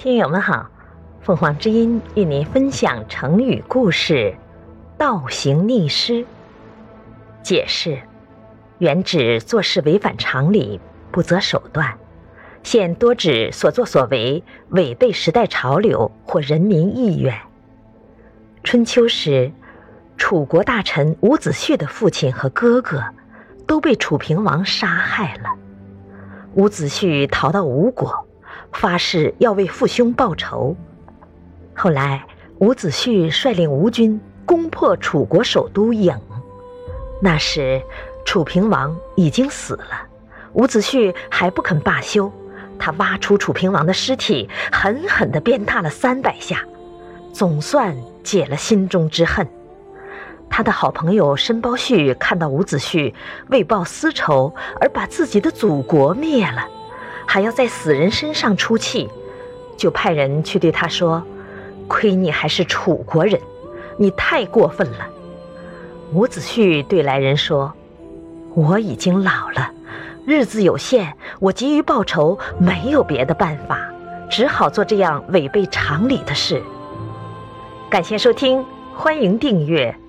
[0.00, 0.66] 听友们好，
[1.20, 4.34] 凤凰之音与您分享成语故事
[4.96, 6.24] “倒行逆施”。
[7.44, 7.98] 解释：
[8.78, 10.80] 原指做事违反常理、
[11.12, 11.98] 不择手段，
[12.62, 17.38] 现多指所作所为违背时代潮流或人民意愿。
[18.64, 19.52] 春秋时，
[20.16, 23.04] 楚国大臣伍子胥的父亲和哥哥
[23.66, 25.50] 都被楚平王杀害了。
[26.54, 28.26] 伍子胥逃到吴国，
[28.72, 30.76] 发誓要为父兄报仇。
[31.74, 32.24] 后来，
[32.58, 36.16] 伍子胥率领吴军攻破楚国首都郢。
[37.22, 37.80] 那时，
[38.24, 40.06] 楚平王已经死了，
[40.52, 42.30] 伍子胥还不肯罢休，
[42.78, 46.64] 他挖出楚平王的尸体，狠狠地鞭挞了三百下，
[47.32, 49.46] 总算解了心中之恨。
[50.48, 53.14] 他的好朋友申包胥看到伍子胥
[53.50, 56.66] 为报私仇而把自己的祖国灭了，
[57.32, 59.08] 还要在死人身上出气，
[59.76, 61.22] 就派人去对他说
[61.86, 63.40] ：“亏你还是楚国人，
[63.96, 65.06] 你太过分了。”
[66.12, 67.72] 伍子胥对来人说
[68.52, 69.70] ：“我已经老了，
[70.26, 73.78] 日子有限，我急于报仇，没有别的办法，
[74.28, 76.60] 只好做这样违背常理的事。”
[77.88, 79.99] 感谢收听，欢迎订阅。